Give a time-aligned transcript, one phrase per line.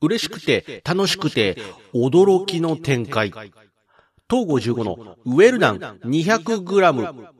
[0.00, 1.56] 嬉しくて、楽しくて、
[1.94, 3.30] 驚きの展開。
[3.30, 7.37] 東郷15のウェルダン 200g。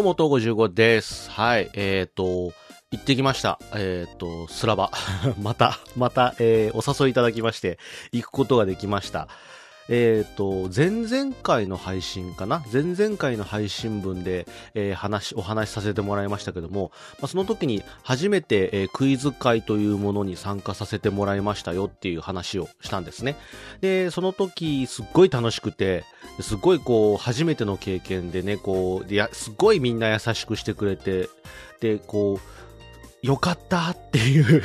[0.00, 1.30] どうも、東郷15です。
[1.30, 2.54] はい、えっ、ー、と、
[2.90, 3.58] 行ってきました。
[3.74, 4.90] えっ、ー、と、スラバ。
[5.38, 7.78] また、また、えー、お誘いいただきまして、
[8.10, 9.28] 行くことができました。
[9.90, 12.64] えっ、ー、と、前々回の配信かな？
[12.72, 23.36] 前々回の配信分で、えー、話、お話しさせてもらいましたけども、まあ、その時に初めて、えー、クイズ会というものに参加させてもらいましたよっていう話をしたんですね。
[23.80, 26.04] で、その時、すっごい楽しくて、
[26.40, 31.28] すっごいこう、初めての経験でね、こう、いや、すっごいみんな優しくしてくれて、
[31.80, 32.38] で、こ
[33.24, 34.62] う、よかったっていう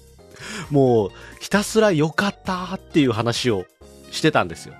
[0.70, 3.66] もう、ひたすらよかったっていう話を
[4.10, 4.74] してたんですよ。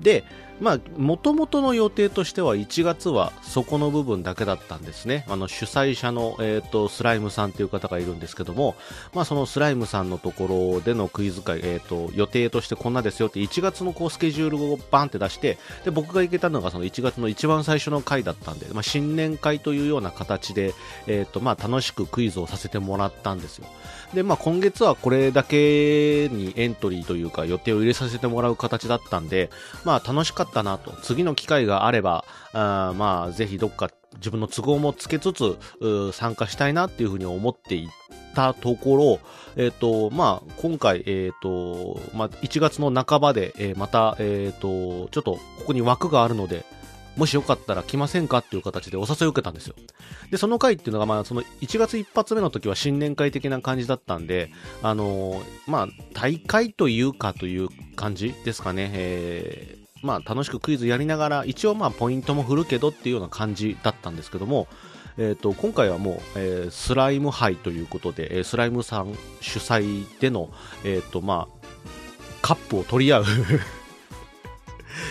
[0.00, 0.24] で、
[0.60, 5.24] まあ、もともとの予定としては1月はそこの部分だけだったんですね。
[5.28, 8.76] あの、主催者の、えっ、ー、と、スライムさんという方がいるんですけども、
[9.14, 20.72] まあ、そのスライムさんのところでのクイズ会、えっ、ー、と、予定としてこんなですよって1月のこう、スケジュールをバンって出して、で、僕が行けたのがその1月の一番最初の回だったんで、まあ、新年会というような形で、
[21.08, 23.66] えっ、ー、と、まあ、楽しくクイズをさせてもらったんですよ。
[24.14, 29.50] で、まあ、今月はこれだけにエントリーというか予定を入れさせてもらう形だったんで、
[29.84, 30.92] まあ、楽しかったなと。
[31.02, 35.58] 次の機会があれば、あまあ、ぜひどっか自分の都合もつけつつ、
[36.12, 37.88] 参加したいなっていうふうに思ってい
[38.34, 39.20] たところ、
[39.56, 46.64] えっ、ー、と、まあ、今回、えっ、ー、と、まあ、1月の半ばで、えー、また、えっ、と、ちょっと、ここに枠があるので、
[47.16, 48.38] もしよかったら来ませんか？
[48.38, 49.74] っていう形でお誘いを受けたんですよ。
[50.30, 54.50] で、その回っていうのが、まあ、その1月一発目の時は新年会的な感じだったんで、
[54.82, 58.90] あのー、まあ、大会というかという感じですかね。
[58.94, 64.66] えー、まあ、楽しくクイズやりながら、一応まあ、ポイントも振るけどっていうような感じだったんですけども、
[65.16, 70.50] えーと、今回はもう、えー、スライム杯ということで、えー、スライムさん主催での、
[70.82, 71.66] えーとまあ、
[72.42, 73.24] カップを取り合う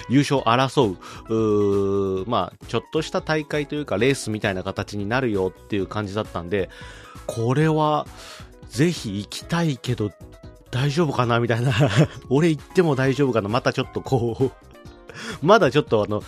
[0.09, 0.97] 優勝争
[1.29, 6.69] うう、まあ、ちょっとした大会というか、レースみたいな形になるよっていう感じだったんで、
[7.27, 8.05] これは、
[8.69, 10.11] ぜひ行きたいけど、
[10.71, 11.39] 大丈夫かな？
[11.39, 11.71] みたいな。
[12.29, 13.49] 俺行っても大丈夫かな？
[13.49, 14.51] またちょっとこう
[15.45, 16.23] まだちょっとあの、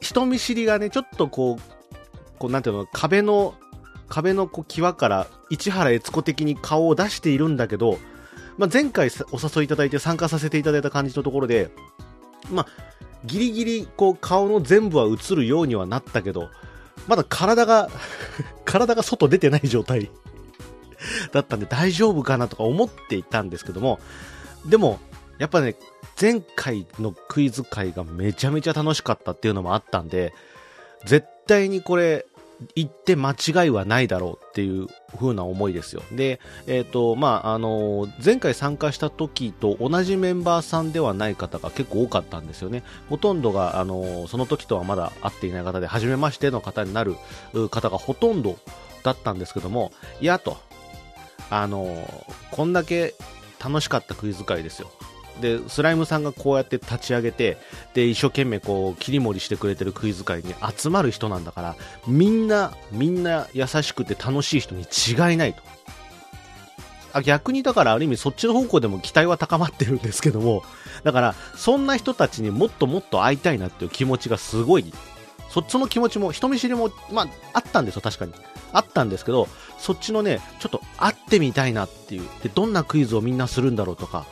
[0.00, 3.54] 人見知りがね、ちょっとこう、こうなんていうの、壁の、
[4.08, 7.98] 壁のこう際から市原悦子的に顔を出しているんだけど、
[8.56, 11.70] まあ、前回お誘いいただいて参加させていただいた感じのところで、
[12.50, 12.66] まあ、
[13.24, 16.50] ギリギリ、こう、顔の全部は映るようにはなったけど、
[17.06, 17.88] まだ体が
[18.64, 20.10] 体が外出てない状態
[21.32, 23.98] だったんで大丈夫かなとか思っていたんですけども、
[24.66, 25.00] でも、
[25.38, 25.76] やっぱね、
[26.20, 30.34] 前回のクイズ会がめちゃめちゃ楽しかったっていうのもあったんで、
[31.04, 32.26] 絶対にこれ、
[32.74, 36.02] 行って間違いはないだろうっていう風な思いですよ。
[36.12, 42.82] で、えっ、ー、と、まあ、あの、前回参加した時と同じメンバーさんではない方が結構多かったんですよね。
[43.08, 47.16] ほとんどが、あの、その時とはまだ会っていない方で、初めましての方になる
[47.70, 48.58] 方がほとんど
[49.04, 50.56] だったんですけども、いやと、
[51.50, 53.14] あの、こんだけ
[53.62, 54.90] 楽しかったクイズ会ですよ。
[55.40, 57.58] でスライムさんがこうやって立ち上げて
[57.94, 61.76] で一生懸命こう切り盛りしてくれてるクイズ界に集まる人なんだから
[62.06, 65.62] みんなみんな優しくて楽しい人に違いないと。
[67.12, 70.62] あ逆にだからある意味そっちの方向でも期待は高まってるんですけども
[71.04, 74.92] だからそんな人たちにもっともっと会いたいなっていう気持ちがすごい
[75.48, 78.32] そっちの気持ちも人見知りもまああったんですよ確かに。
[78.70, 79.48] あったんですけど
[79.78, 82.28] そっちのねちょっと会ってみたいなっていう。
[82.42, 84.26] でどんなクイズをみんなするんだろうとか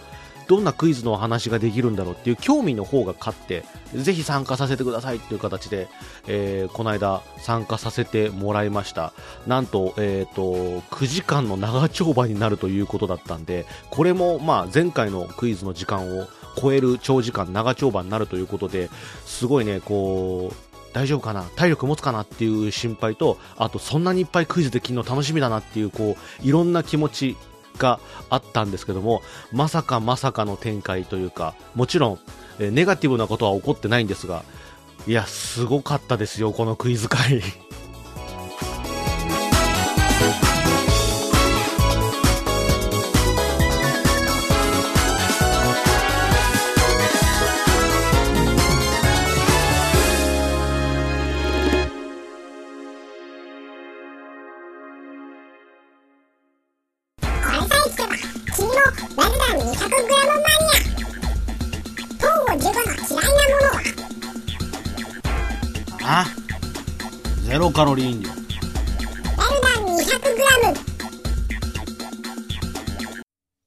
[0.47, 3.65] どんなクイズのお話ができるんだろうっていう興味の方が勝って、
[3.95, 5.89] ぜひ参加させてくださいっていう形で、
[6.27, 9.13] えー、この間参加させてもらいました。
[9.47, 16.29] なんと、えっ、ー、と、9時間の長丁場になるということだったんで、これも、まあ、前回のクイズの時間を
[16.61, 18.89] 超える長時間、長丁場になるということで、
[19.25, 27.37] すごいね、こう、大丈夫かな体力持つかなっていう心配と、あとそんなにいっぱいクイズできるの楽しみだなっていう、こう、いろんな気持ち
[27.77, 28.01] が
[28.31, 32.19] あったんですけども、まさかまさかの展開というか、もちろん、
[32.59, 34.43] えネガティブなことは起こってないんですが、
[35.07, 37.43] いや、すごかったですよ、このクイズ会。
[67.77, 68.31] カロリー飲料。
[68.31, 68.35] ラ
[69.51, 69.97] ルダン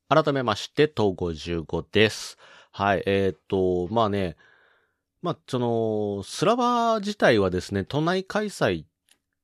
[0.09, 2.39] 200g 改めまして、東55です。
[2.71, 4.35] はい、えーっと、まあね、
[5.21, 8.85] まあ、その、スラバ自体はですね、都内開催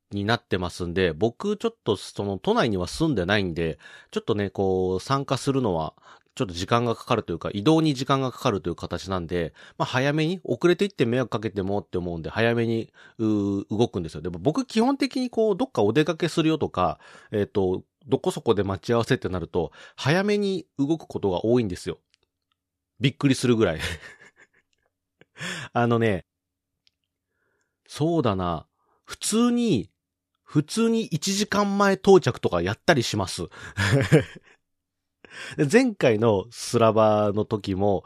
[0.10, 3.78] になってますんで、僕ちょっとその都内には住んでないんで、
[4.10, 5.94] ちょっとね、こう、参加するのは、
[6.36, 14.22] ちょっと時間がかかるというか、移動に時間がかかるという形なんで、まあ早めに、遅れていって迷惑かけてもって思うんで、早めに、う動くんですよ。
[14.22, 17.00] でも僕基本的にこう、どっかお出かけするよとか、
[17.32, 22.00] えっ、と、どこそこで待ち合わせってなると、早めに動くことが多いんですよ。
[23.00, 23.80] びっくりするぐらい。
[25.72, 26.26] あのね、
[27.88, 28.68] そうだな、
[29.06, 29.90] 普通に、
[30.44, 33.44] 普通に1時間前到着とかやったりします。
[35.72, 38.04] 前回のスラバの時も、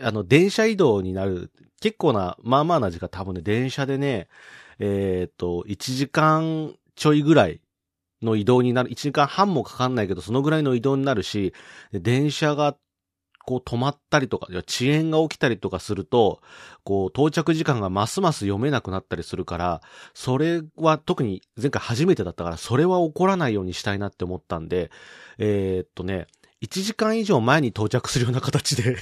[0.00, 1.50] あの、電車移動になる、
[1.80, 4.28] 結構な、まあまあな時間、多分ね、電車でね、
[4.78, 7.60] えっ、と、1時間ちょいぐらい
[8.22, 11.52] の移動になる、1時間半もかかんないけど、そのぐらいの移動になるし、
[11.92, 12.76] 電車が、
[13.46, 16.40] こう止まったりとか、遅延が起きたりとかすると、
[16.84, 19.80] こう到着時間がますます読めなくなったりするから、
[20.14, 24.90] それは特に前回初めてだったから、それは起こらないようにしたいなって思ったんで、
[25.38, 26.26] えーっとね、
[26.62, 28.96] 1時間以上前に到着するような形で、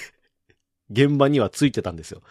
[0.90, 2.22] 現場にはついてたんですよ。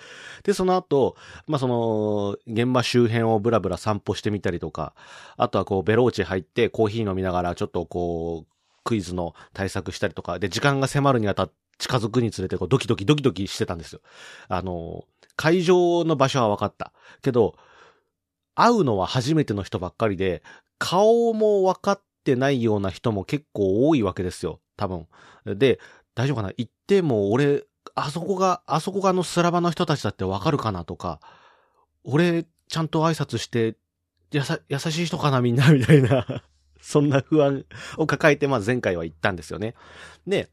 [0.43, 1.15] で、その後、
[1.45, 4.95] まあ、その、現場周辺をブラブラ散歩してみたりとか、
[5.37, 8.53] あとはこう、ベローチ入ってコーヒー飲みながら、ちょっとこう、
[8.83, 14.01] クイズの対策したりとか、で、時間が迫るにあたって、近づくにつれて、こう、ドキドキドキドキしてたんですよ。
[14.47, 16.91] あの、会場の場所は分かった。
[17.21, 17.55] けど、
[18.55, 20.41] 会うのは初めての人ばっかりで、
[20.79, 24.59] 顔も分かってないような人も結構多いわけですよ。
[24.77, 25.07] 多分。
[25.45, 25.79] で、
[26.15, 26.53] 大丈夫かな？
[26.55, 27.65] 行っても俺、
[27.95, 31.19] あそこが、あそこがあのスラバの人たちだって分かるかなとか、
[32.03, 33.75] 俺、ちゃんと挨拶して、
[34.31, 36.25] やさ、優しい人かなみんなみたいな、
[36.81, 37.65] そんな不安
[37.97, 39.73] を抱えて、まあ前回は行ったんですよね。
[40.25, 40.49] で、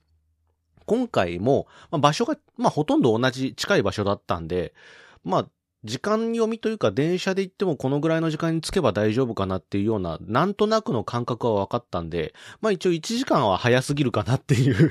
[0.87, 4.75] 今回も、まあ、場所が、まあ、ほとんど同じ近い場所だったんで、
[5.23, 5.49] まあ、
[5.84, 14.90] 時間読みというか電車で行ってもこのぐらいの時間に着けば大丈夫かなっていうような、なんとなくの感覚は分かったんで、まあ一応1時間は早すぎるかなっていう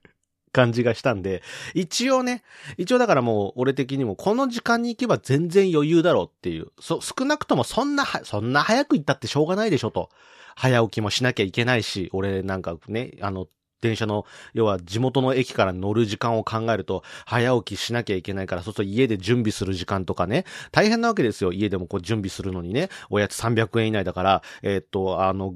[0.52, 1.42] 感じがしたんで、
[1.74, 2.44] 一応ね、
[2.76, 10.10] 一応だからもう俺的にもこの時間に行けば全然余裕だろうっていう、そ、少なくともそんな、そんな早く行ったってしょうがないでしょと。
[10.56, 13.48] 早起きもしなきゃいけないし、俺なんかね、あの、
[13.84, 21.52] 電車の、要は地元の駅から乗る時間を考えると、早起きしなきゃいけないから、そうすると家で準備する時間とかね、大変なわけですよ。
[21.52, 25.54] 家でもこう準備するのにね、おやつ300円以内だから、えーっと、あの、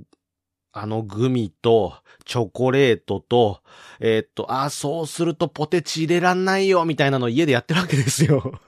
[0.73, 1.95] あのグミと、
[2.25, 3.63] チョコレートと、
[4.01, 8.61] えーっと、あ、そうするとポテチ入れらんないよ、みたいなの家でやってるわけですよ。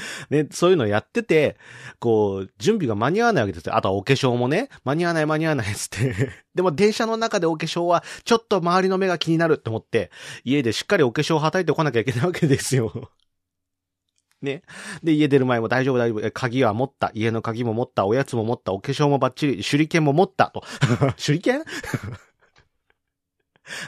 [0.30, 1.56] ね、そういうのやってて、
[1.98, 3.76] こう、準備が間に合わないわけですよ。
[3.76, 6.30] あとはお化粧もね、間に合わない間に合わないっつって。
[6.54, 10.10] でも電車の中でお化粧は、ちょっと周りの目が気になるって思って、
[10.44, 13.10] 家でしっかりお化粧をはたいてこなきゃいけないわけですよ。
[14.42, 14.62] ね。
[15.02, 16.30] で、家出る前も大丈夫大丈夫。
[16.32, 17.12] 鍵は持った。
[17.14, 18.06] 家の鍵も持った。
[18.06, 18.72] おやつも持った。
[18.72, 19.62] お化粧もバッチリ。
[19.62, 20.50] 手裏剣も持った。
[20.52, 20.64] と。
[21.16, 21.64] 手裏剣？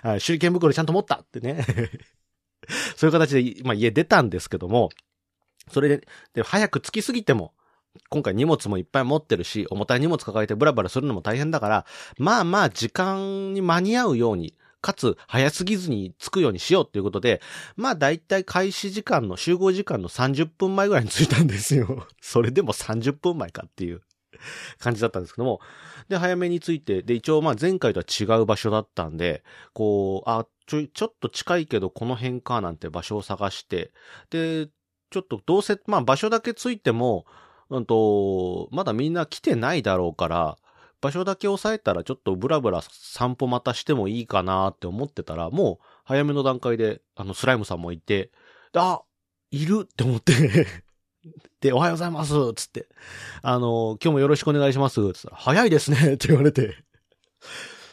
[0.03, 1.67] はい手裏剣袋ちゃんと持ったってね。
[2.97, 4.91] そういう形で、まあ家出たんですけども、
[5.71, 7.53] それで、で、早く着きすぎても、
[8.11, 11.87] 今回荷物もいっぱい持ってるし、重たい荷物抱えてブラブラするのも大変だから、
[12.19, 17.41] まあまあ時間に間に合うように、かつ早すぎずに着くようにしようっていうことで、
[17.77, 22.07] まあ大体開始時間の、集合時間の30分前ぐらいに着いたんですよ。
[22.21, 24.03] それでも30分前かっていう
[24.79, 25.61] 感じだったんですけども。
[26.09, 29.43] で、早めに着いて、で、一応まあ前回とは違う場所だったんで、
[29.73, 33.93] こう、あ、ちょ、ちょっと近いけどこの辺かなんて場所を探して、
[34.31, 34.69] で、
[35.15, 37.25] ちょっとどうせ、まあ場所だけついても、
[37.71, 40.59] うんと、まだみんな来てないだろうから、
[41.01, 48.33] 場所だけ押さえたらちょっとブラブラ散歩またしてもいいかなって思ってたら、もう早めの段階で、あの、スライムさんもいて、
[48.75, 49.03] あ、
[49.53, 50.33] いるって思って、
[51.61, 52.89] で、おはようございますつって、
[53.43, 56.77] あの、今日もよろしくお願いしますつったら、早いですねって言われて、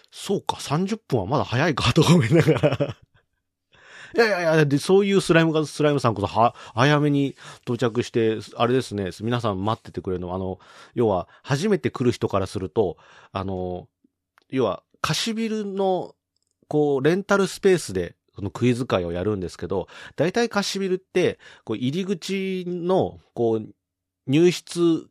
[0.10, 2.98] そうか、30分はまだ早いかと思いながら、
[4.16, 10.60] いやいやいや、で、そういうスライムが、スライムさんこそ、は、早めに到着して、あれですね、皆さん待っててくれるの、あの、
[10.94, 12.98] 要は、初めて来る人からすると、
[13.32, 13.88] あの、
[14.50, 16.16] 要は、貸しビルの、
[16.68, 23.68] こう、レンタルスペースで、そのクイズ会をやるんですけど、大体貸しビルって、こう、入り口の、こう、
[24.28, 25.08] 入室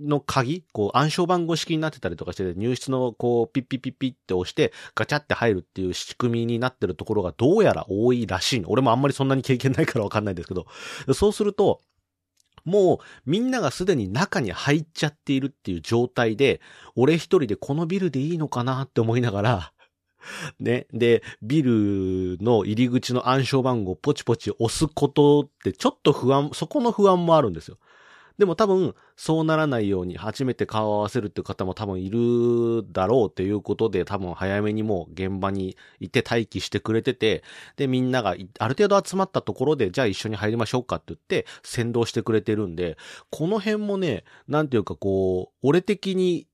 [0.00, 8.70] の鍵、こう暗証番号式になってたりとかして、入室のこうピッピッピッピッって押してガチャって入るっていう仕組みになってるところがどうやら多いらしいの。
[8.70, 10.66] 俺もあんまりそんなに経験ないからわかんないですけど、
[11.14, 11.80] そうすると、
[12.64, 16.60] もうみんながすでに中に入っちゃっているっていう状態で、
[16.96, 19.72] 俺一人でこのビルでいいのかなって思いながら、
[20.58, 20.86] ね。
[20.92, 27.78] で、ビルの入り口の暗証番号をポチポチ押すことってちょっと不安、そこの不安もあるんですよ。
[28.38, 37.44] でも多分、そうならないように、初めて顔を合わせるっていう方も多分いるだろうということで、多分早めにもう現場にいて待機してくれてて、
[37.76, 42.96] で、みんながある程度集まったところで、じゃあ一緒に入りましょうかって言って、先導してくれてるんで、
[43.30, 46.48] この辺もね、なんていうかこう、俺的に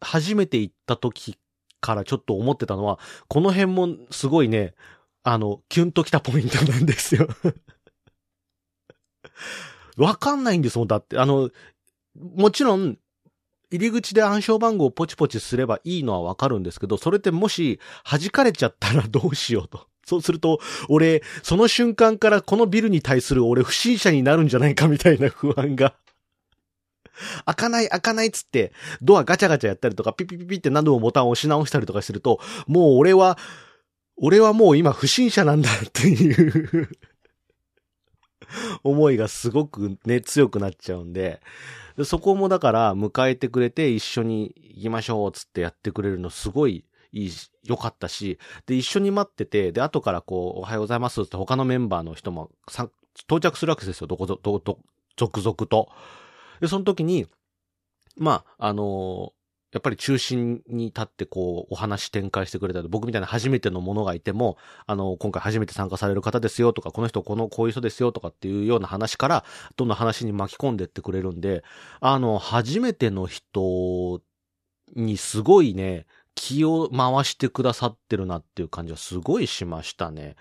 [0.00, 1.38] 初めて行った時
[1.80, 4.74] からちょっと思ってたのは、この辺もすごいね、
[5.22, 7.28] あの、キュンときたポイントなんですよ。
[9.96, 10.88] わかんないんですもん。
[10.88, 11.50] だって、あの、
[12.14, 12.98] もちろん、
[13.70, 19.86] 入り口で暗証番号をポチポチすればいいのはわかるんですけど、それってもし弾かれちゃったらどうしようと。
[20.06, 25.96] そうすると、俺、その瞬間からこのビルに対する俺不審者になるんじゃないかみたいな不安が。
[27.44, 28.72] 開かない開かないっつって、
[29.02, 33.36] ドアガチャガチャやったりとか、ピピピピって何度もボタンを押し直したりとかすると、もう俺は、
[34.16, 36.88] 俺はもう今不審者なんだっていう
[38.84, 41.40] 思いがすごくね、強くなっちゃうんで、
[41.96, 52.90] でそこもだから迎えてくれて一緒に行きましょうつってやってくれるのすごいいいし、良かったし、で、一緒に待ってて、で、後からこう、おはようございますって他のメンバーの人もさ
[53.24, 54.78] 到着するわけですよ、どこぞ、ど、ど、
[55.16, 55.88] 続々と。
[56.60, 57.26] で、その時に、
[58.16, 59.32] まあ、あの
[59.72, 64.56] やっぱり中心に立ってこう、お話展開してくれたり、僕みたいな初めてのものがいても、
[64.86, 69.44] あの、今回初めて参加される方ですよとか、この人この、こういう人ですよとかっていうような話から、
[69.76, 71.64] どんどん話に巻き込んでってくれるんで、
[72.00, 74.22] あの、初めての人
[74.94, 76.06] にすごいね、
[76.36, 80.36] 気を回してくださってるなっていう感じはすごいしましたね。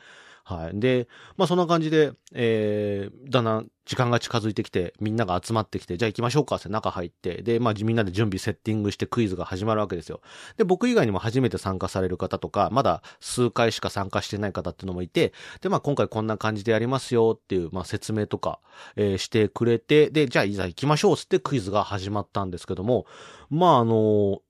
[0.47, 0.79] はい。
[0.79, 10.21] で、まあそんな感じで、えー、だんだん時間が近づいてきて、みんなが集まってきて、じゃあ行きましょうかって中入って、で、まあみんなで準備セッティングしてクイズが始まるわけですよ。
[10.57, 18.59] で、僕以外にも初めて参加される方とか、まだ数回しか参加してない方っていうのもいて、で、まあ今回こんな感じでやりますよっていう、まあ説明とか、
[18.95, 23.07] えーしてくれて、で、じゃあいざ行きましょうっつってクイズが始まったんですけども、
[23.49, 24.41] まああの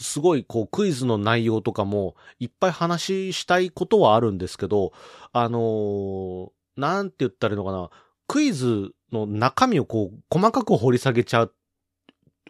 [0.00, 4.92] すごいこうクイズの内容とかもいっぱい話したいことはあるんですけど、
[5.32, 7.90] あのーなんて言ったらいいのかな、
[8.28, 11.48] クイズの中身をこう細かく掘り下げちゃ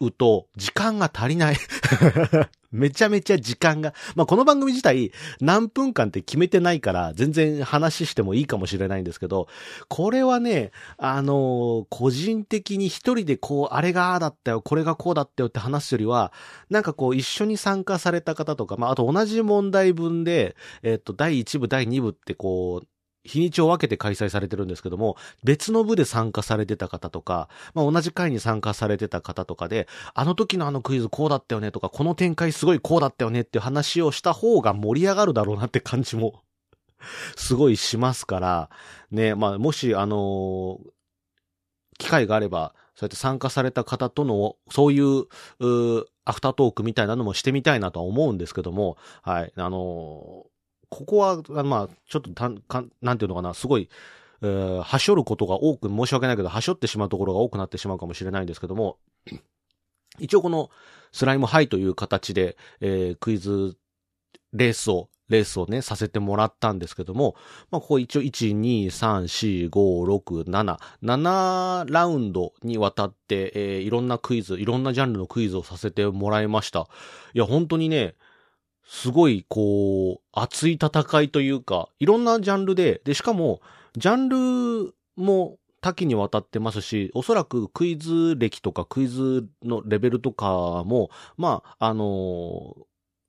[0.00, 1.56] うと時間が足りない。
[2.70, 3.94] めちゃめちゃ時間が。
[4.14, 9.48] まあ、この番組自体何分間って決めてないから全然話してもいいかもしれないんですけど、
[9.88, 16.32] これはね、あのー個人的に一人でこう、あれがああだったよ、これがこうだったよって話すよりは、
[16.70, 22.86] なんかこう、一緒に参加された方とか、まあ、あと同じ問題文で、えっと、第1部、第2部ってこう、
[23.28, 36.42] 日にちを分けて開催されてるんですけども、別の部で参加されてた方とか、まあ、同じ回に参加されてた方とかで、あの時のあのクイズこうだったよねとか、この展開すごいこうだったよねっていう話をした方が盛り上がるだろうなって感じも、
[37.36, 38.70] すごいしますから、
[39.10, 40.90] ね、まあ、もし、あのー
[41.98, 45.22] 機会があれば、そうやって参加された方との、そういう、
[45.58, 50.57] うアフタートークみたいなのもしてみたいなとは思うんですけども、はい、あのー
[50.90, 53.88] ここは、まあ、ちょっとたん、かんなんていうのかな、すごい、
[54.42, 58.98] えー、はしょることが多く、申し訳ないけど、はしょってしまうところが多くなってしまうかもしれないんですけども、
[60.18, 60.70] 一応この
[61.12, 63.76] スライムハイという形で、えークイズ
[64.52, 67.36] レースを、レースをね、させてもらったんですけども、
[67.70, 76.88] まあ、ここ一応1、2、3、4、5、6、7、7ラウンドにわたって、えーいろんなクイズ、いろんなジャンルのクイズをさせてもらいました。
[77.34, 78.14] いや、本当にね、
[78.90, 83.60] すごい、こう、熱い戦いというか、いろんなジャンルで、で、しかも、
[83.96, 84.28] ジャン
[84.86, 92.76] ルも多岐にわたってますし、おそらくクイズ歴とかクイズのレベルとかも、まあ、あの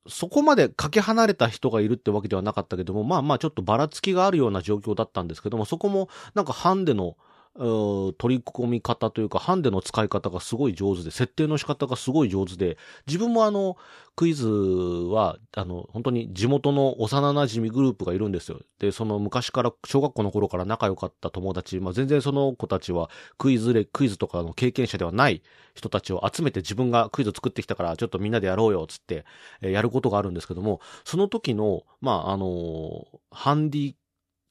[0.08, 7.18] そこまでかけ離れた人がいるってわけではなかったけども、まあまあちょっとばらつきがあるような状況だったんですけども、そこもなんかハンデの、
[7.60, 13.76] 取り込み方というか、ハンデの使い方がすごい上手で、設定の仕方がすごい上手で、自分もあの、
[14.16, 18.62] クイズは、あの、本当に地元の幼馴染グループがいるんですよ。
[18.80, 25.42] で、その昔から、小学校の頃から仲良かった友達、まあ全然その子たちはクイズレ、クイズとかの経験者ではない
[25.76, 29.26] 人たちを集めて自分がクイズ作ってきたから、ちょっとみんなでやろうよ、つって、
[29.62, 33.96] えやることがあるんですけども、その時の、まあ、あのハンディ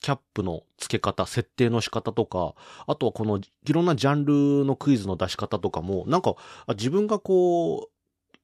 [0.00, 2.55] キャップの付け方、設定の仕方とか、
[2.87, 6.35] あとはこのいろんなジャンルのクイズの出し方とかも、なんか
[6.69, 8.38] 自分がこう、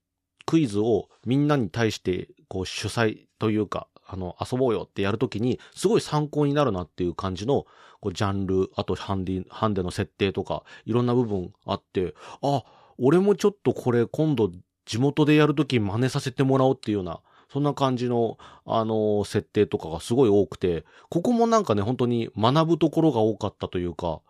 [0.46, 7.66] クイズをみんなに対してこう主催というか、あの、遊ぼうよってやるときに、すごい参考になるなっていう感じの、
[8.00, 12.64] こう、ジャンル、あとハンディ、ハンデの設定とか、いろんな部分あって、あ、
[12.98, 14.52] 俺もちょっとこれ今度
[14.84, 17.20] 地元でやるとき真似させてもらおうっていうような、
[17.54, 24.20] そんな感じの、あの、設定とかがすごい多くて、ここもなんかね、本当に学ぶところが多かったというか、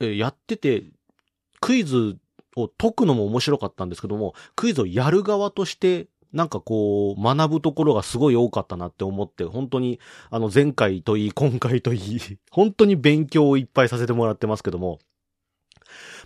[0.00, 0.84] えやってて、
[1.60, 2.16] クイズ
[2.56, 12.20] を解くのも面白かったんですけども、クイズをやる側としてなんかこう、学ぶところがすごい多かったなって思って、本当に、あの、前回といい、今回といい、
[12.50, 15.00] 本当に勉強をいっぱいさせてもらってますけども、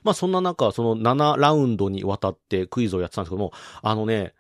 [0.02, 4.34] まあそんな中、その7ラウンドにわたってクイズをやってたんですけども、あのね、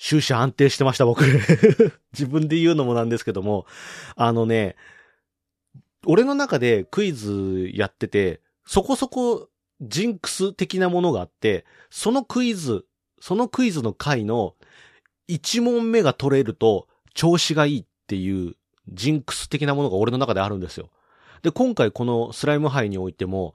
[0.00, 1.22] 終始安定してました、僕。
[2.12, 3.66] 自分で言うのもなんですけども、
[4.16, 4.76] あのね、
[6.06, 9.50] 俺の中でクイズやってて、そこそこ
[9.82, 12.86] ジンクス的なものがあって、そのクイズ
[13.20, 14.54] そのクイズの回の
[15.28, 18.56] 1問目が取れると調子がいいっていう
[18.88, 20.88] ジンクス的なものが俺の中であるんですよ。
[21.42, 23.54] で、今回このスライム杯においても、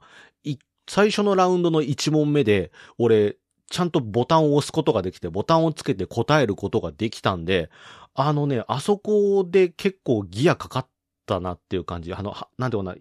[0.88, 3.36] 最初のラウンドの1問目で、俺、
[3.70, 7.70] ちゃんとボタンを押すことができて、ボタンをつけて答えることができたんで、
[8.14, 10.88] あのね、あそこで結構ギアかかっ
[11.26, 12.14] たなっていう感じ。
[12.14, 12.96] あの、なんていうかな、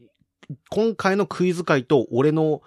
[0.69, 2.61] 今回のクイズ界と俺の、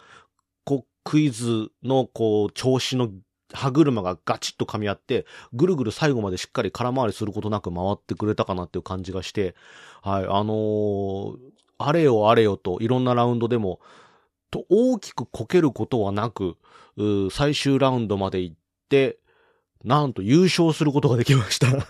[0.64, 3.10] こう、クイズの、こう、調子の
[3.52, 9.54] 歯車がガチッと噛み合って、ぐるぐる最後までしっかり空回りすることなく回ってくれたかなっていう感じがして、
[10.02, 11.36] はい、あのー、
[11.78, 13.80] あれよあれよといろんなラウンドでも、
[14.50, 16.56] と大きくこけることはなく、
[17.30, 18.56] 最終ラウンドまで行っ
[18.88, 19.18] て、
[19.84, 21.68] なんと優勝することができました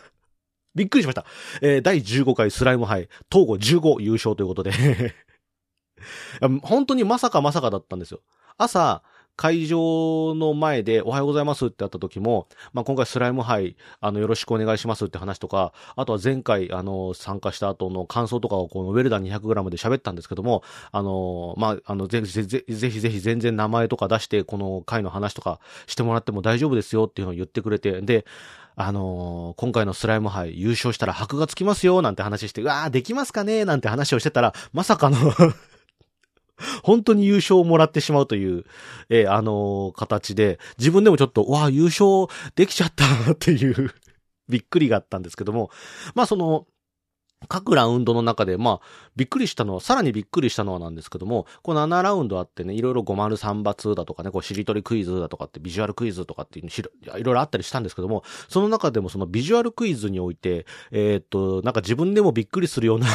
[0.75, 1.25] びっくりしました。
[1.63, 5.15] えー、第15回スライム杯、東郷15優勝ということで
[6.63, 8.21] 本当にまさかまさかだったんですよ。
[8.57, 9.03] 朝、
[9.39, 28.27] 会場の前でおはようございますってあった時も、まあ、今回スライム杯、あの、よろしくお願いしますって話とか、あとは前回、あの、参加した後の感想とかをこのウェルダン 200g で喋ったんですけども、あの、まあ、あの、ぜひぜひぜひぜひ全然名前とか出して、この回の話とかしてもらっても大丈夫ですよっていうのを言ってくれて、で、
[28.75, 33.65] あのー、今回のスライム杯優勝したら箔がつきますよなんて話して、うわーできますかね？
[33.65, 35.17] なんて話をしてたら、まさかの
[36.83, 38.65] 本当に優勝をもらってしまうという、
[39.09, 43.93] えー、あのー、形で、自分でもちょっと、わあ、優勝できちゃったっていう
[44.49, 45.71] びっくりがあったんですけども、
[46.15, 46.67] まあその、
[47.47, 63.07] 各ラウンドの中で、まあ、びっくりしたのは、さらにびっくりしたのはなんですけども、この7ラウンドあってね、いろいろ503罰だとかね、こう、しりとりクイズだとかって、ビジュアルクイズとかっていういろいろあったりしたんですけども、その中でもそのビジュアルクイズにおいて、えー、っと、なんか自分でもびっくりするような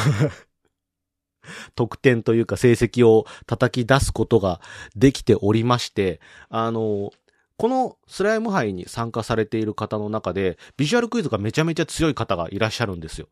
[1.74, 4.60] 得点というか成績を叩き出すことが
[4.96, 7.12] できておりまして、あの、
[7.56, 13.28] このスライム杯に参加されている方の中で、ビジュアルクイズがめちゃめちゃ強い方がいらっしゃるんですよ。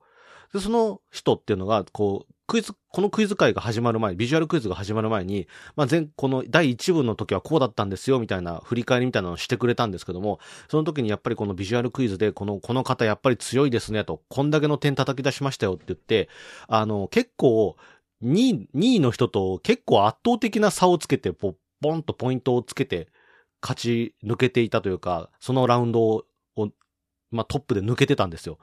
[0.53, 16.29] で、その人っていうのが、こう、クイズ、このクイズ会が始まる前、ビジュアルクイズが始まる前に、まあ、前、この第1部の時はこうだったんですよ、みたいな振り返りみたいなのをしてくれたんですけども、その時にやっぱりこのビジュアルクイズで、この、この方やっぱり強いですね、と、こんだけの点叩き出しましたよって言って、
[16.69, 17.77] あの、結構、
[18.23, 23.09] 2位、2位の人と結構圧倒的な差をつけて、ポポンとポイントをつけて、
[23.61, 26.25] 勝ち抜けていたというか、そのラウンドを、
[27.31, 28.59] まあ、トップで抜けてたんですよ。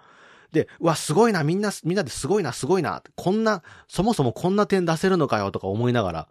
[0.51, 6.27] で、うわ、すごいな、みんな、みんなですごいな、すごいな、こんな、そもそもこんな点出せるのかよ、とか思いながら、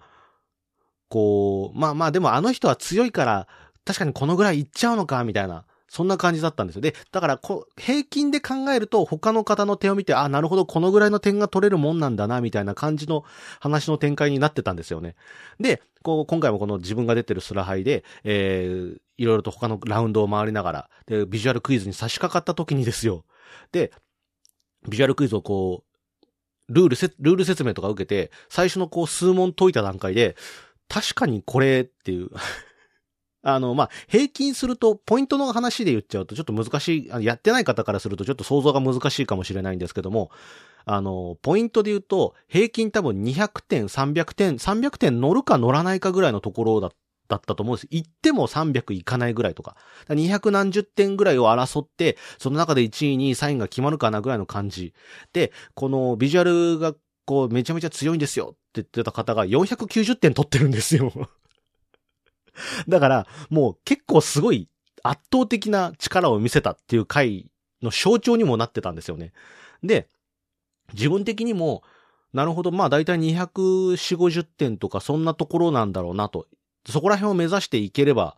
[1.09, 3.49] こう、まあまあ、でもあの人は強いから、
[3.85, 5.65] 確かにこのぐらいいっちゃうのか、みたいな。
[5.89, 6.83] そんな感じだったんですよ。
[6.83, 13.25] で、だからこう、平均で考えると、他の方の手を見て、あ、なるほど、このぐらいの点が取れるもんなんだな、みたいな感じの
[13.61, 15.17] 話の展開になってたんですよね。
[15.59, 23.25] で、こう、今回もこの自分が出てるスラハイで、えー、いろいろと他のラウンドを回りながら、で、ビジュアルクイズに差し掛かった時にですよ。
[23.73, 23.91] で、
[24.89, 25.89] ビジュアルクイズをこう、
[26.69, 30.37] ルールせ、ルール説明とか受けて、最初のこう数問解いた段階で、
[30.89, 32.31] 確かにこれっていう
[33.43, 40.31] あの、まあ、平均すると、ポイントの話で言っちゃうとちょっと難しい、やってない方からするとちょっと想像が難しいかもしれないんですけども、
[40.85, 46.91] あの、ポイントで言うと、平均多分200点、300点、300点乗るか乗らないかぐらいのところだ
[47.29, 47.89] だったと思うんです。
[47.91, 49.77] 行っても300いかないぐらいとか。
[50.07, 54.95] か200何十点ぐらいを争って、その中で1位にサインが決まるかなぐらいの感じ。
[55.35, 56.95] で、このビジュアルが
[57.27, 61.13] こうめちゃめちゃ強いんですよって言ってた方が490点取ってるんですよ
[62.89, 64.69] だから、もう結構すごい
[65.03, 67.51] 圧倒的な力を見せたっていう回
[67.83, 69.33] の象徴にもなってたんですよね。
[69.83, 70.09] で、
[70.93, 71.83] 自分的にも、
[72.33, 76.47] なるほど、まあ大体240、50点とかそんなところなんだろうなと。
[76.87, 78.37] そこら辺を目指していければ、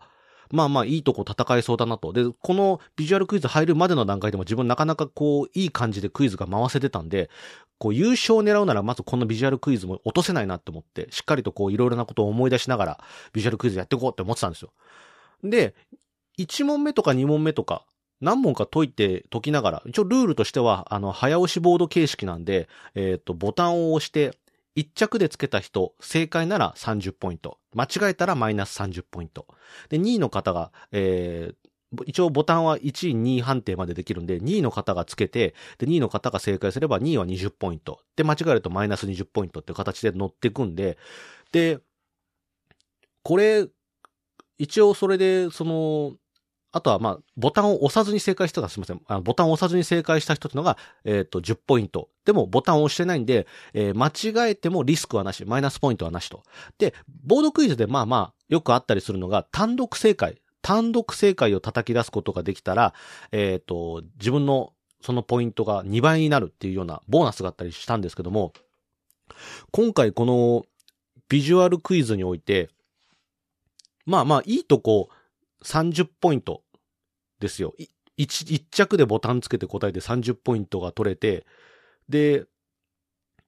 [0.51, 2.13] まあまあいいとこ戦えそうだなと。
[2.13, 7.31] で、このビジュアルクイズ入るまでの段階でも自分なかなかこう、いい感じでクイズが回せてたんで、
[7.79, 14.73] こう優勝を狙うならまずこのビジュアルクイズも落とせないなって思って、しっかりとこういろいろなことを思い出しながらビジュアルクイズやっていこうって思ってたんですよ。
[15.43, 15.75] で、
[16.39, 17.85] 1問目とか2問目とか、
[18.21, 24.37] 何問か解いて解きながら、一応ルールとしては、あの、早押しボード形式なんで、えっ、ー、と、ボタンを押して、
[24.77, 27.59] 1着でつけた人、正解なら30ポイント。
[27.75, 29.47] 間違えたらマイナス30ポイント。
[29.89, 38.01] で、2位の方が、えー、一応ボタンは1位、2位判定までできるんで、2位の方がつけて、で、2位の方が正解すれば2位は20ポイント。
[38.17, 40.99] で、間違えるとマイナス20ポイントっていう形で乗っていくんで、
[41.53, 41.81] で、
[43.23, 43.69] これ、
[44.59, 46.17] 一応それで、その、
[46.73, 49.01] あとは、まあ、ボタンを押さずに正解したらすみません。
[49.07, 52.09] あのボタンを押さずに正解した人っていうのが、えっ、ー、と、10ポイント。
[52.25, 56.45] でも、ボタンを押してないんで、えー、間違えてもリスクはなし、マイナスポイントはなしと。
[56.79, 60.41] で、ボードクイズでまあまあ、よくあったりするのが、単独正解。
[60.63, 62.95] 単独正解を叩き出すことができたら、
[63.33, 68.53] えっ、ー、と、自分のそのポイントが2倍になるっていうようなボーナスがあったりしたんですけども、
[69.71, 70.67] 今回この
[71.29, 72.69] ビジュアルクイズにおいて、
[74.05, 75.09] まあまあ、いいとこ、
[75.65, 76.63] 30ポイント
[77.39, 77.75] ですよ。
[78.17, 81.47] 一着でボタンつけて答えて30ポイントが取れて、
[82.09, 82.45] で、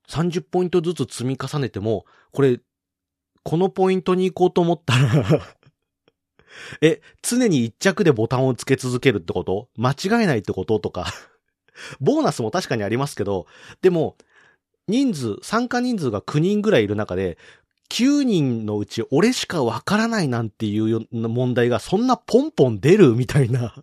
[0.09, 2.61] 30ポイントずつ積み重ねても、これ、
[3.43, 5.41] このポイントに行こうと思ったら
[6.81, 9.69] え、常に一着でボタンをつけ続けるってこと？
[9.77, 11.13] 間違えないってこととか
[12.01, 13.47] ボーナスも確かにありますけど、
[13.81, 14.17] でも、
[14.89, 17.39] 人数、参加人数が9人ぐらいいる中で、
[17.93, 23.75] 9人のうち俺しかわからないなんていう問題がそんなポンポン出るみたいな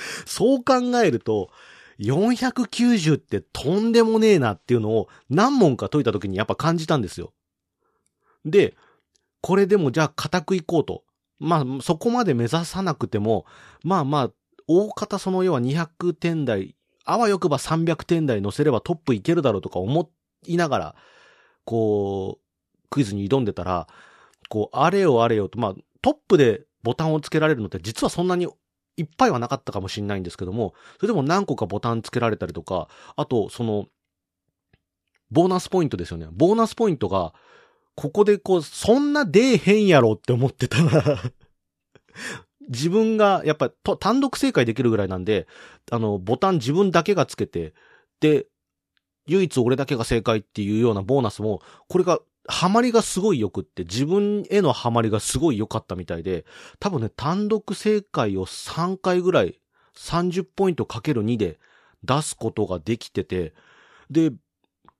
[0.26, 1.50] そう考えると、
[1.98, 7.32] 490ってとんでもねえなっていうのを何問か解いた時にやっぱ感じたんですよ。
[8.44, 8.76] で、
[9.40, 11.04] これでもじゃあ固くいこうと。
[11.38, 13.44] まあ、そこまで目指さなくても、
[13.82, 14.30] まあまあ、
[14.66, 20.10] 大方その要は200点台、あわよくば300点台乗せればトップいけるだろうとか思
[20.46, 20.96] いながら、
[21.64, 22.45] こう、
[22.90, 23.86] クイズに挑んでたら、
[24.48, 28.46] こう、あれよあれよと、まあ、トップでボタンをつけられるのって実はそんなに
[28.96, 33.86] いっぱいはなかったかもしれないんですけども、それでも何個かボタンつけられたりとか、あと、その、
[35.30, 36.28] ボーナスポイントですよね。
[36.32, 37.34] ボーナスポイントが、
[37.94, 41.22] ここでこう、そんな出えへんやろって思ってたら
[42.68, 45.46] 自分が、やっぱり単独正解できるぐらいなんで、
[45.90, 47.74] あの、ボタン自分だけがつけて、
[48.20, 48.46] で、
[49.26, 56.44] 唯一俺だけが正解っていうようなボーナスも、これがハマりがすごい良くって、自分へのハマりがすごい良かったみたいで、
[56.78, 59.60] 多分ね、単独正解を3回ぐらい、
[59.96, 61.58] 30ポイントかける2で
[62.04, 63.54] 出すことができてて、
[64.10, 64.32] で、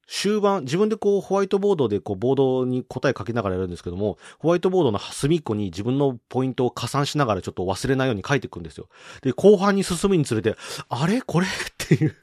[0.09, 8.89] 終盤、自分でこうホワイトボードでこうボードに答え書きながらやるんですけども、ホワイトボードの隅っこに自分のポイントを加算しながらちょっと忘れないように書いていくんですよ。
[9.23, 10.55] で、後半に進むにつれて、
[10.89, 11.23] あれ？
[11.23, 11.47] これ？
[11.47, 12.15] っていう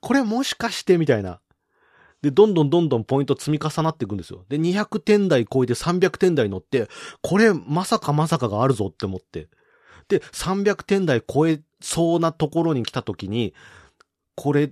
[0.00, 0.98] これもしかして？
[0.98, 1.40] みたいな。
[2.22, 4.44] で、どんどんどんどんポイント積み重なっていくんですよ。
[4.48, 6.88] で、200点台超えて300点台乗って、
[7.22, 9.48] これまさかまさかがあるぞって思って。
[10.08, 13.54] で、300点台超えそうなところに来た時に、
[14.34, 14.70] これ、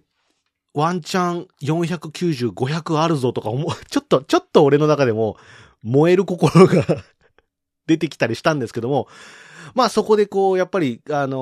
[0.75, 5.37] ワンチャン490、500あるぞとか思う、 ちょっと、ちょっと俺の中でも
[5.83, 6.85] 燃える心が
[7.87, 9.09] 出てきたりしたんですけども、
[9.75, 11.37] まあそこでこう、やっぱり、あの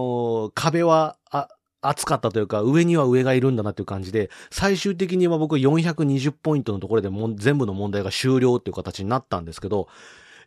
[0.49, 1.49] ー、壁は、あ、
[1.89, 9.89] 熱かったというか、上には上がいるんだなっていう感じで、最終的には僕420ポイントのところでも全部の問題が終了っていう形になったんですけど、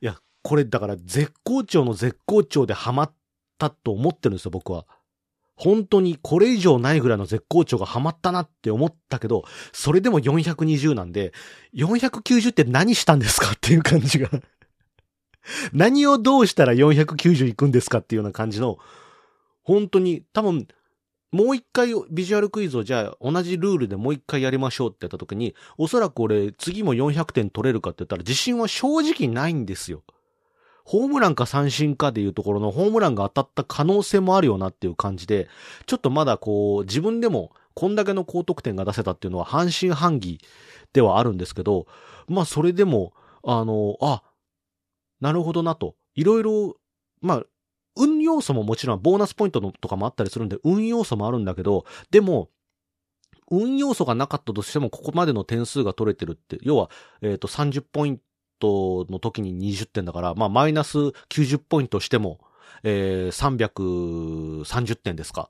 [0.02, 3.14] いや、これだから絶好調の絶好調でハマっ
[3.58, 4.86] たと思ってるんですよ、僕は。
[5.56, 11.34] 本当にこれ以上ないぐらいの絶好調がハマったなって思ったけど、それでも420なんで、
[11.76, 14.30] 490って何したんですかっていう感じが
[15.74, 18.78] 何をどうしたら490いくんですかっていうような感じの、
[19.64, 20.68] 本当に多分
[21.32, 30.04] もう一回ビジュアルクイズをじゃあ同じルールでもう一回やりましょうってやった時に、おそらく俺次も400点取れるかって言ったら自信は正直ないんですよ。
[30.86, 35.48] ホームランか三振かでいうところのホームランが当たった可能性もあるよなっていう感じで、
[35.86, 40.40] ちょっとまだこう自分でもこんだけの高得点が出せたっていうのは半信半疑
[40.94, 41.86] ではあるんですけど、
[42.28, 43.14] まあそれでも、
[43.44, 44.24] あの、あ、
[45.22, 45.96] なるほどなと。
[46.16, 46.76] いろいろ、
[47.22, 47.44] まあ
[48.00, 52.50] 運要素ももちろんボーナスポイントのとかもあったりするんで、運要素もあるんだけど、でも、
[53.52, 56.90] 運要素がなかったとしても、ここまでの点数が取れてるって、要は、
[57.22, 58.22] えっ、ー、と、30ポイン
[58.60, 60.98] トの時に20点だから、まあ、マイナス
[61.30, 62.40] 90ポイントしても、
[62.84, 65.50] えー、330点ですか。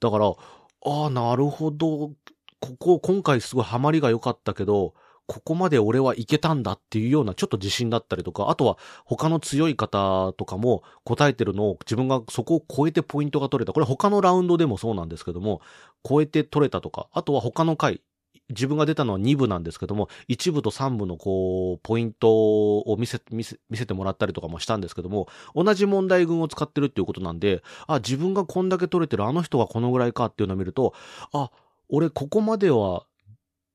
[0.00, 2.12] だから、ああ、なるほど。
[2.60, 4.94] ここ、今回すごいハマりが良かったけど、
[5.26, 13.72] ここまで俺はいけたんだっていうようなちょっと自信だったりとか、あとは他の強い方とかも答えてるのを自分がそこを超えてポイントが取れた。
[13.72, 15.60] これ他のラウンドでもそうなんですけども、
[16.08, 18.02] 超えて取れたとか、あとは他の回、
[18.50, 30.94] 自分が出たのは2部なんですけども、1部と3部のこう、ポイントを見せ、見せ、見せてもらったりとかもしたんですけども、同じ問題群を使ってるっていうことなんで、あ、自分がこんだけ取れてるあの人がこのぐらいかっていうのを見ると、
[31.32, 31.50] あ、
[31.88, 33.04] 俺ここまでは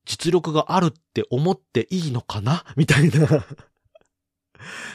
[0.04, 2.64] 実力があるって思っていいのかな？
[2.76, 3.44] みたいな。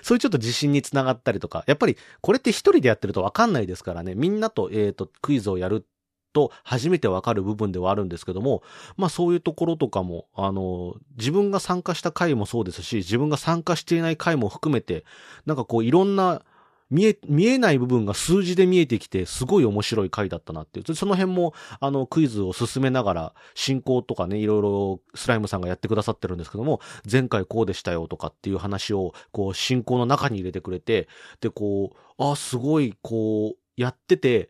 [0.01, 5.85] そういうちょっと自信につながったりとか、やっぱりこれって一人でやってるとわかんないですからね、みんなと、えっ、と、クイズをやる
[6.31, 8.63] と初めてわかる部分ではあるんですけども、
[8.95, 15.03] まあそういうところとかも、あの、自分が参加した回もそうですし、自分が参加していない回も含めて、
[15.45, 16.43] なんかこういろんな
[16.89, 20.95] 見え、見えない部分が数字で見えてきて、すごい面白い回だったなっていう。
[20.95, 31.09] その辺も、あの、クイズを進めながら、進行とかね、いろいろスライムさんがやってくださってるんですけども、前回こうでしたよとかっていう話を、こう、進行の中に入れてくれて、
[31.41, 34.49] で、こう、あ、すごい、こう、やってて、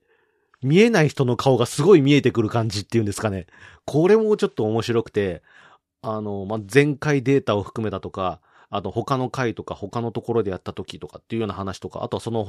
[0.61, 3.47] 見えない人の顔がすごい見えてくる感じっていうんですかね。
[3.85, 5.43] これもちょっと面白くて、
[6.01, 12.47] あの、まあ、前回データを含めたとか、あの、他の回とか他のところでやった時とかっていうような話とか、あとはその、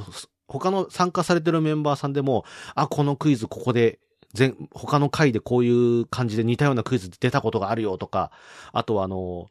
[0.48, 4.00] 他の参加されてるメンバーさんでも、あ、このクイズここで、
[4.34, 8.30] 全、他の回でこういう感じで似たようなクイズ出たことがあるよとか、
[8.72, 9.48] あとはあの、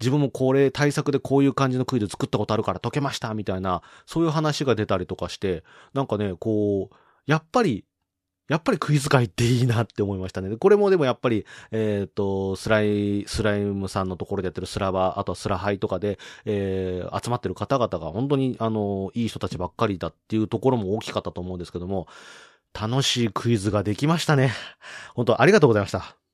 [0.00, 7.84] 自分もこれ対策でこういう感じのクイズ作ったことあるから解けましたみたいな、そういう話が出たりとかして、なんかね、こう、やっぱり
[8.48, 10.56] やっぱりクイズ界っていいなって思いましたね。
[10.56, 22.08] これもでもやっぱり、えっ、ー、と、スライ、スライムさんのところでやってるスラバ、あとはスラハイとかで、えー、集まってる方々が本当に、あの、いい人たちばっかりだっていうところも大きかったと思うんですけども、
[22.78, 24.52] 楽しいクイズができましたね。
[25.14, 26.27] 本当ありがとうございました。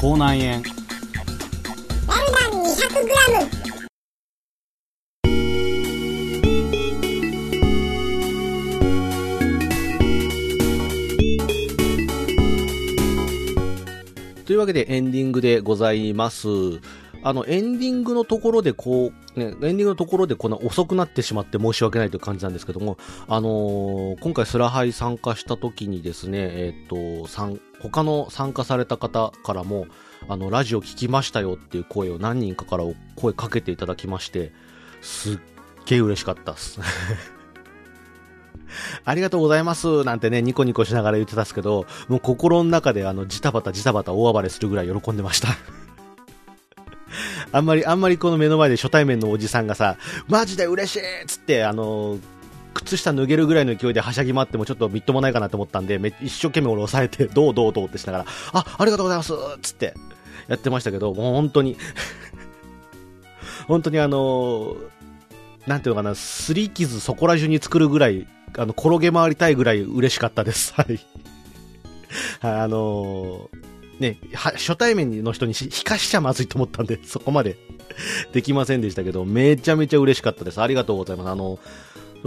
[0.00, 3.58] 口内炎ダルダン 200g
[14.46, 16.46] というわけでエンディングでございます。
[17.24, 27.26] あの、エンディングのところでこう、ね、エンディングのところでこんな遅くなってしまって申し訳ないという感じなんですけども、あのー、今回スラハイ参加した時にですね、えっ、ー、と、
[27.80, 29.86] 他の参加された方からも、
[30.28, 32.84] あの、ラジオ聞きましたよっていう声を何人かから
[33.16, 34.52] 声かけていただきまして、
[35.00, 35.38] すっ
[35.86, 36.80] げえ嬉しかったっす。
[39.04, 45.48] ありがとうございますなんてね、ニコニコしながら言ってたんですけど、もう心の中であの、ジタバタジタバタ大暴れするぐらい喜んでました
[47.52, 49.96] あんまり、あんまりこの目の前で初対面のおじさんがさ、
[50.28, 52.18] マジで嬉しいっつって、あの
[52.78, 59.94] 靴下脱げるぐらいの勢いではしゃぎ回ってもちょっとみっともないかなと思ったんで、め一生懸命俺抑えて、どうどうどうってしながら、あ、ありがとうございますっつって
[60.46, 61.76] やってましたけど、もう本当に
[63.66, 64.76] 本当にあの
[65.66, 70.72] なんていうのかな、すり傷そこら中に作るぐらい、あの、転げ回りたいぐらい嬉しかったです。
[70.76, 70.98] はい。
[72.40, 77.58] あのー、ね、初対面の人に引かしちゃまずいと思ったんで、そこまで
[78.32, 80.62] できませんでしたけど、めちゃめちゃ嬉しかったです。
[80.62, 81.28] ありがとうございます。
[81.28, 81.58] あの、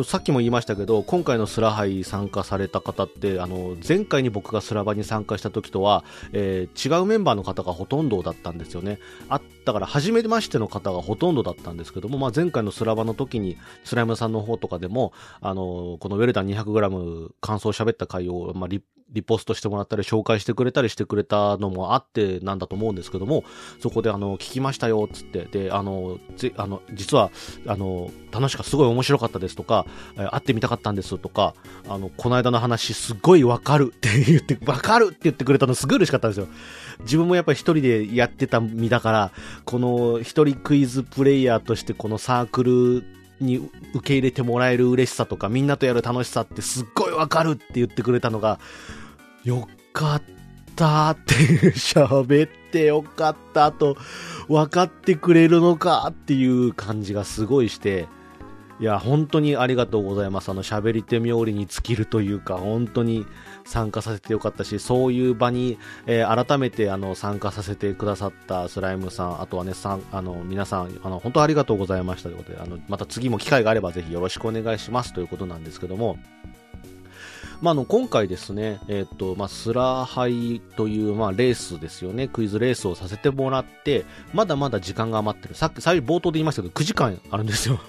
[0.05, 8.99] さっきも言いましたけど、今回のスラハイ参加された方って、あの、前回に僕がスラバに参加した時とは、えー、違うメンバーの方がほとんどだったんですよね。
[9.27, 23.43] あ、だから、初めましての方がほとんどだったんですけども、まあ、前回のスラバの時に、スライムさんの方とかでも、あの、このウェルダン 200g 感想を喋った回を、まあ、リリポストしてもらったり紹介してくれたりしてくれたのもあってなんだと思うんですけども、
[23.81, 27.29] そこであの、聞きましたよっ、つって、で、あの、ぜ、あの、実は、
[27.67, 31.53] あの、楽しかすごい面白かったですとか、え会ってみたかったんですとか、
[31.89, 36.47] あの、この間の話すごいわかる って言って、わかるって言ってくれたのすごい嬉しかったんですよ。
[37.01, 39.31] 自分もやっぱり一人でやってた身だから、
[39.65, 43.03] この一人クイズプレイヤーとしてこのサークル
[43.39, 48.59] に受け入れてもらえる嬉しさとか、みんなとやる楽しさってすっごいわかるって言ってくれたのが、
[49.43, 50.21] よかっ
[50.75, 51.33] たって
[51.71, 53.97] 喋ってよかったと
[54.47, 58.07] 分かってくれるのかっていう感じがすごいして、
[58.79, 60.49] いや、本当にありがとうございます。
[60.49, 63.27] あの、喋り手冥利に尽きるというか、本当に
[63.65, 72.29] 参加させてよかったし、そういう場に、えー、改めて、あの、参加させてくださったスライムさん、あとはね、さん、あの、皆さん、あの、本当ありがとうございました。
[72.29, 75.13] ということで、あの、また次も機会があればぜひよろしくお願いします。
[75.13, 76.17] ということなんですけども、
[77.61, 87.79] まあ、の今回ですね、えっ、とまあ、スラハイという、まあ、レースですよね、クイズレースをさせてもらって、まだまだ時間が余ってる、さっき最初冒頭で言いましたけど、9時間あるんですよ。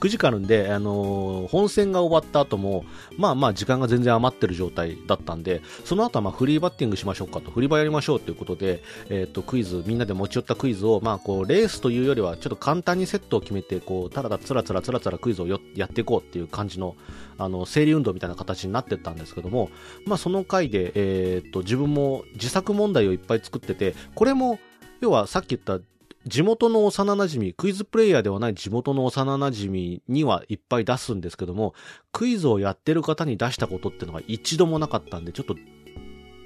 [0.00, 2.84] 9時間あるんで、あのー本戦が終わった後も、
[3.16, 16.96] まあまあ時間が全然余ってる状態だったんで、その後はまあフリーバッティングしましょうかと、フリーバやりましょうということで、えっ、と、クイズ、みんなで持ち寄ったクイズを、まあこう、レースというよりは、ちょっと簡単にセットを決めて、こう、ただだつらつらつらつらクイズをやっていこうっていう感じの、
[17.38, 19.70] あの、整理運動みたいな形になってったんですけども、
[20.06, 24.58] まあその回で、えっ、と、自分も自作問題をいっぱい作ってて、これも、
[25.00, 25.84] 要はさっき言った
[26.26, 31.74] 地元の幼馴染、クイズプレイヤーではない地元の幼馴染にはいっぱい出すんですけども、
[32.12, 35.56] クイズをやってる方に出したことってのが一度もなかったんで、ちょっと、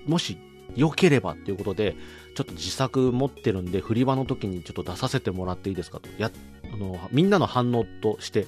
[0.06, 0.38] もし
[0.76, 1.96] 良ければっていうことで、
[2.34, 6.08] ちょっと自作持ってるんで、振り場の時にちょっと出させてもらっていいですかと。
[6.18, 6.30] や、
[6.72, 8.46] あの、みんなの反応として、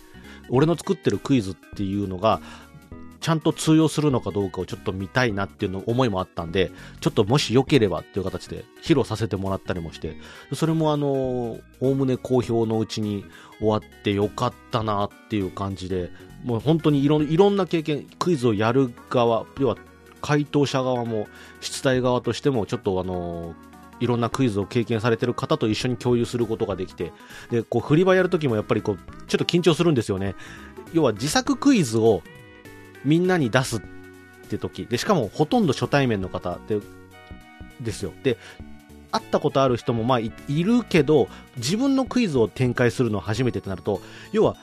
[0.50, 2.40] 俺の作ってるクイズっていうのが、
[3.28, 10.16] ちゃんと通用するのかどうかをちょっと見たいなっていうの思いもあったんで、ちょっともし良ければっていう形で披露させてもらったりもして、
[10.54, 11.58] それもあの、お
[11.90, 13.26] おむね好評のうちに
[13.58, 16.10] 終わってよかったなっていう感じで、
[16.42, 19.76] もう本当にいろんいろんな経験、クイズをやる側、要は
[20.22, 21.28] 回答者側も
[21.60, 23.54] 出題側としてもちょっとあの、
[24.00, 27.12] いろんなクイズを経験されてる方と一緒に共有することができて、
[27.50, 30.34] で、こう振り場やるときもやっぱりこう、ちょっと緊張するんですよね。
[30.94, 32.22] 要は自作クイズを
[33.04, 33.80] みんなに出すっ
[34.48, 34.86] て時。
[34.86, 36.80] でしかもほとんど初対面の方で
[37.80, 38.12] ですよ。
[38.22, 38.38] で
[39.10, 44.56] 会ったことある人もまあいるけど自分のクイズを展開するのは初めてってなると要は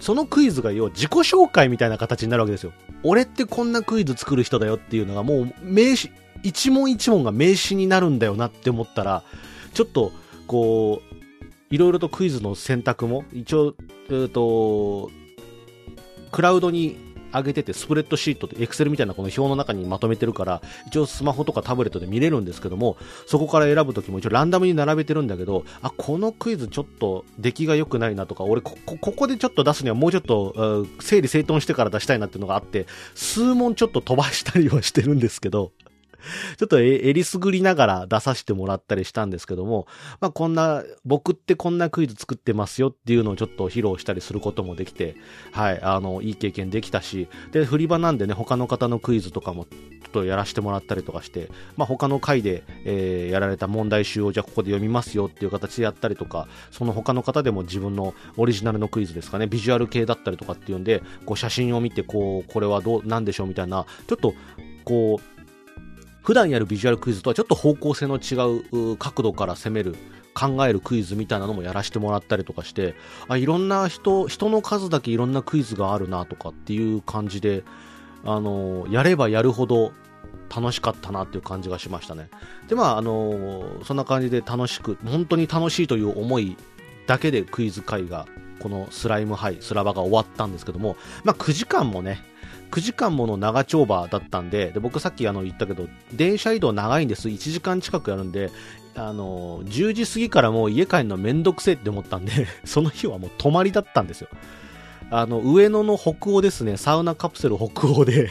[0.00, 2.72] そのクイズが要は自己紹介みたいな形になるわけですよ。
[3.02, 6.10] 俺ってこんなクイズ作る人だよっていうのがもう名詞
[6.42, 9.22] 一問一問が名詞になるんだよなって思ったら
[9.74, 10.12] ちょっと
[10.46, 11.16] こう
[11.70, 13.74] いろいろとクイズの選択も一応、
[14.08, 15.10] えー、と
[16.32, 17.05] クラウドに
[17.36, 22.96] 上げてて、スプレッドシートで、エクセルみたいなこの表の中にまとめてるから、一応スマホとかタブレットで見れるんですけども、
[23.26, 35.72] そこから選ぶときも一応ランダムに並べてるんだけど、あ、このクイズちょっと出来が良くないなとか、俺こ、ここでちょっと出すにはもうちょっと、整理整頓してから出したいなっていうのがあって、数問ちょっと飛ばしたりはしてるんですけど、
[36.56, 39.86] ちょっとえりすぐりながら出させてもらったりしたんですけども、
[40.20, 45.16] まあこんな、僕ってこんなクイズ作ってますよっていうのをちょっと披露したりすることもできて、
[45.52, 49.70] はい、あの、いい経験できたし、で、振り場なんでね、他の方のクイズとかもちょ
[50.08, 64.34] っとやらせてもらったりとかして、まあ他の回で、えーやられた問題集をじゃあここで読みますよっていう形でやったりとか、その他の方でも自分のオリジナルのクイズですかね、ビジュアル系だったりとかっていうんで、こう写真を見て、こう、これはどう、なんでしょうみたいな、ちょっと、
[64.84, 65.35] こう、
[66.26, 68.34] 普段やるビジュアルクイズとはちょっと方向性の違
[68.90, 69.94] う角度から攻める
[70.34, 72.96] 考えるクイズみたいなのもやらせてもらったりとかして
[73.28, 77.62] あいろんな人人の数だけいろんなクイズがあるなとかっていう感じで
[78.24, 79.92] あのやればやるほど
[80.52, 82.28] 楽しかったなっていう感じがしましたね。
[82.66, 86.56] でまああのそんな感じで楽しく本当に楽しいという思い
[87.06, 88.26] だけでクイズ会が
[88.58, 92.24] このスライムハイスラバが終わったんですけどもまあ9時間もね
[92.70, 97.28] 9時間もの長丁場だったんでで僕さっきあの言ったけど電車移動長いんです。
[97.28, 98.50] 1時間近くやるんで
[98.94, 104.28] あの10時過ぎからもう家帰るのめんどくせえって思ったんで その日はもう泊まりだったんですよ。
[105.10, 106.76] あの上野の北欧ですね。
[106.76, 108.28] サウナカプセル北欧で。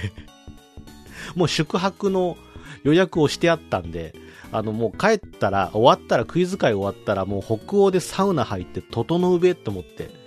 [1.36, 2.38] もう宿泊の
[2.84, 4.14] 予約をしてあったんで
[4.52, 10.25] あのもう帰ったら終わったらクイズ会終わったらもう北欧でサウナ入って整うべって思って。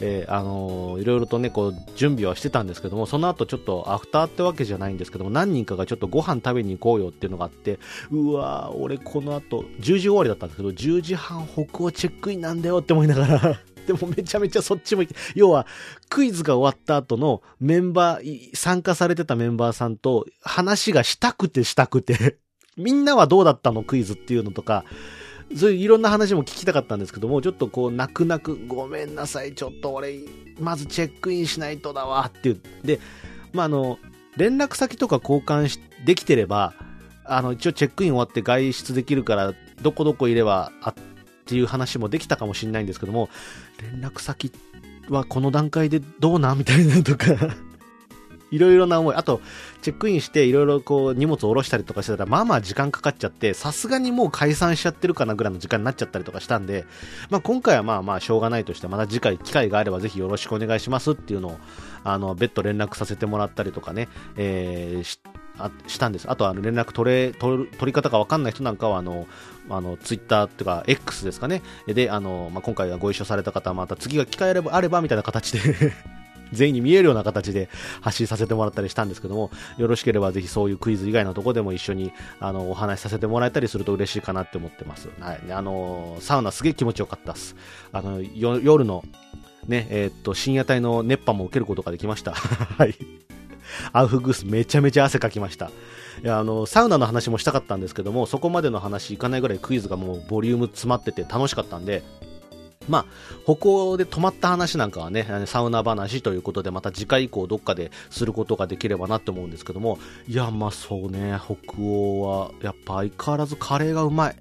[0.00, 7.78] えーあのーいろいろとね、こう、準備はしてたんですけども、その後ちょっとアフターってわけじゃないんですけども、何人かがちょっとご飯食べに行こうよっていうのがあって、
[8.10, 15.66] うわー、俺この後、10時終わりだったんですけど、10時半北欧チェックインなんだよって思いながら、 でもめちゃめちゃそっちも行って、要は、
[16.08, 22.38] クイズが終わった後のメンバー、参加されてたメンバーさんと話がしたくてしたくて、
[22.76, 23.82] みんなはどうだったの？
[23.82, 24.84] クイズっていうのとか、
[25.54, 30.18] そういういろんな話も聞きたかったんですけども、ちょっとこう、泣く泣く、ごめんなさい、ちょっと俺、
[30.58, 32.60] まずチェックインしないとだわっていう。
[32.84, 33.00] で、
[33.52, 33.98] まあ、あの、
[34.36, 36.74] 連絡先とか交換しできてれば、
[37.24, 40.94] あの、一応チェックイン終わって外出できるから、どこどこいれば、あっ
[41.46, 43.28] ていう話もできたかもしれないんですけども、
[43.80, 44.50] 連絡先
[45.08, 47.26] はこの段階でどうなみたいなとか、
[48.56, 49.14] いろいろな思い。
[49.14, 49.40] あと、
[49.82, 56.84] チェックインしていろいろこう荷物を下ろしたりとかしてたら、まあまあ時間かかっちゃって、さすがにもう解散しちゃってるかなぐらいの時間になっちゃったりとかしたんで、
[57.30, 61.58] まあ今回はまあまあしょうがないとして、また次回機会があればぜひよろしくお願いしますっていうのを、
[62.04, 65.20] あの、別途連絡させてもらったりとかね、えーし
[65.58, 66.30] あしたんです。
[66.30, 69.26] あとあの連絡取れ、取り方がわかんない人なんかは、あの、
[69.70, 71.62] あの、ツイッターっていうか、X ですかね。
[71.86, 75.92] で、あの、まあ、今回はご一緒された方はまた次が機会あれば、あればみたいな形で
[76.52, 77.68] 全員に見えるような形で
[78.00, 85.08] 発信させてもらったりしたんですけども、よろしければぜひそういうクイズ以外のとこでも一緒にあのお話しさせてもらえたりすると嬉しいかなって思ってます。
[85.20, 85.52] はい。
[85.52, 87.56] あのサウナすげえ気持ちよかったです。
[87.92, 89.04] あの、夜の
[89.68, 92.32] ね、えー、っと、深夜帯の熱波も受けることができました。
[92.78, 92.94] はい。
[93.92, 95.70] アウフグースめちゃめちゃ汗かきました。
[96.22, 102.02] いや、あの、サウナの話もしたかったんですけども、そこまでの話いかないぐらいクイズがもうボリューム詰まってて楽しかったんで、
[102.88, 103.04] まあ、
[103.44, 114.36] 歩行で止まった話なんかはね、サウナ話ということで、また次回以降どっかですることができればなって思うんですけども、いや、まあそうね、北欧は、やっぱ相変わらずカレーがうまい。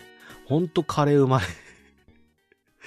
[0.46, 1.44] ほんとカレーうまい。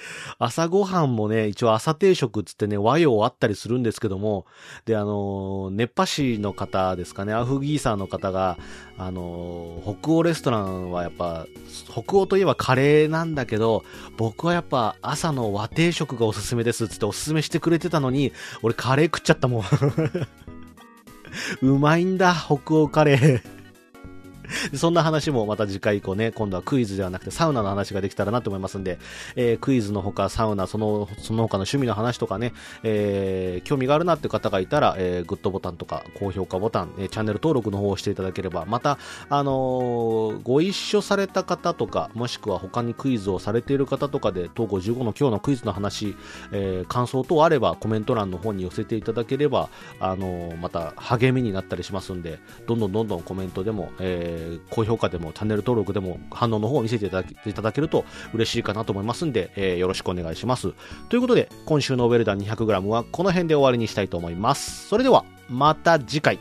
[0.39, 4.45] 朝ごはんもね、一応朝定食つってね、和洋あったりするんですけども、
[4.85, 8.57] で、あの、熱波師の方ですかね、アフギーサーの方が、
[8.97, 11.45] あの、北欧レストランはやっぱ、
[11.89, 13.83] 北欧といえばカレーなんだけど、
[14.17, 18.31] 僕はやっぱ朝の和定食がおすすめですつっておすすめしてくれてたのに、
[18.61, 19.63] 俺カレー食っちゃったもん。
[21.61, 23.58] うまいんだ、北欧カレー。
[24.75, 28.99] そんな話もまた次回以降ね、今度はクイズではなくてサウナの話ができたらなと思いますんで、
[29.35, 38.97] えー、クイズのほかサウナ、その、その他の趣味の話とかね、えー、興味があるなって方がいたら、えー、グッドボタンとか高評価ボタン、えー、チャンネル登録の方をしていただければ、また、
[39.29, 46.15] あのー、ご一緒された方とか、もしくは他にクイズをされている方とかで、東郷15の今日のクイズの話、
[46.51, 49.69] えー、感想等あればコメント欄の方に寄せていただければ、
[49.99, 60.73] あのー、また励みになったりしますんで、どんどんどんどんコメントでも、えーー、高評価でもチャンネル登録でも反応の方を見せていただいただけると嬉しいかなと思いますんで、えー、よろしくお願いします。
[61.09, 64.87] ということで、今週のウェルダン 200g はこの辺で終わりにしたいと思います。
[64.87, 66.39] それでは、また次回。